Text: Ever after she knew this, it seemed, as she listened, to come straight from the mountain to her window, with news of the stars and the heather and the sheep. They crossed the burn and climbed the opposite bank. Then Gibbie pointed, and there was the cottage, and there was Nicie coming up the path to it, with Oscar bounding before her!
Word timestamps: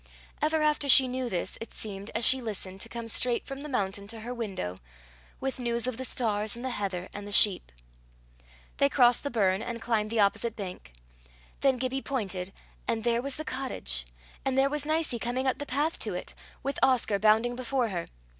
Ever 0.41 0.63
after 0.63 0.89
she 0.89 1.07
knew 1.07 1.29
this, 1.29 1.59
it 1.61 1.75
seemed, 1.75 2.09
as 2.15 2.25
she 2.25 2.41
listened, 2.41 2.81
to 2.81 2.89
come 2.89 3.07
straight 3.07 3.45
from 3.45 3.61
the 3.61 3.69
mountain 3.69 4.07
to 4.07 4.21
her 4.21 4.33
window, 4.33 4.79
with 5.39 5.59
news 5.59 5.85
of 5.85 5.97
the 5.97 6.05
stars 6.05 6.55
and 6.55 6.65
the 6.65 6.71
heather 6.71 7.07
and 7.13 7.27
the 7.27 7.31
sheep. 7.31 7.71
They 8.77 8.89
crossed 8.89 9.21
the 9.21 9.29
burn 9.29 9.61
and 9.61 9.79
climbed 9.79 10.09
the 10.09 10.19
opposite 10.19 10.55
bank. 10.55 10.93
Then 11.59 11.77
Gibbie 11.77 12.01
pointed, 12.01 12.51
and 12.87 13.03
there 13.03 13.21
was 13.21 13.35
the 13.35 13.45
cottage, 13.45 14.07
and 14.43 14.57
there 14.57 14.71
was 14.71 14.87
Nicie 14.87 15.19
coming 15.19 15.45
up 15.45 15.59
the 15.59 15.67
path 15.67 15.99
to 15.99 16.15
it, 16.15 16.33
with 16.63 16.79
Oscar 16.81 17.19
bounding 17.19 17.55
before 17.55 17.89
her! 17.89 18.07